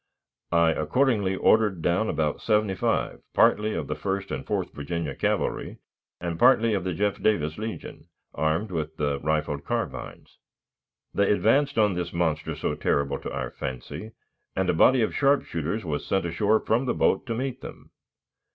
I 0.55 0.71
accordingly 0.71 1.35
ordered 1.35 1.83
down 1.83 2.09
about 2.09 2.41
seventy 2.41 2.73
five, 2.73 3.21
partly 3.35 3.75
of 3.75 3.85
the 3.85 3.93
First 3.93 4.31
and 4.31 4.43
Fourth 4.43 4.73
Virginia 4.73 5.13
Cavalry, 5.13 5.77
and 6.19 6.39
partly 6.39 6.73
of 6.73 6.83
the 6.83 6.95
Jeff 6.95 7.21
Davis 7.21 7.59
Legion, 7.59 8.07
armed 8.33 8.71
with 8.71 8.97
the 8.97 9.19
rifled 9.19 9.63
carbines. 9.63 10.39
They 11.13 11.31
advanced 11.31 11.77
on 11.77 11.93
this 11.93 12.13
monster 12.13 12.55
so 12.55 12.73
terrible 12.73 13.19
to 13.19 13.31
our 13.31 13.51
fancy, 13.51 14.13
and 14.55 14.71
a 14.71 14.73
body 14.73 15.03
of 15.03 15.13
sharpshooters 15.13 15.85
was 15.85 16.03
sent 16.07 16.25
ashore 16.25 16.59
from 16.61 16.85
the 16.85 16.95
boat 16.95 17.27
to 17.27 17.35
meet 17.35 17.61
them. 17.61 17.91